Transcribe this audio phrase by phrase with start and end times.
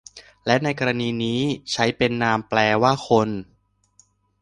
[0.45, 1.41] และในกรณีนี้
[1.71, 3.29] ใช้เป็นนามแปลว่าคน